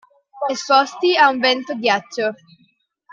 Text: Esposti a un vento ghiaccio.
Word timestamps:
Esposti 0.53 1.11
a 1.15 1.27
un 1.33 1.37
vento 1.39 1.75
ghiaccio. 1.83 2.33